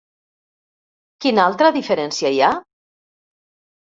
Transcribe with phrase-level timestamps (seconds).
[1.25, 2.49] Quina altra diferència hi ha?